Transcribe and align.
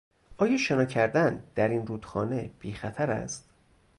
آیا 0.37 0.57
شنا 0.57 0.85
کردن 0.85 1.43
در 1.55 1.67
این 1.67 1.87
رودخانه 1.87 2.51
بیخطر 2.59 3.11
است؟ 3.11 3.49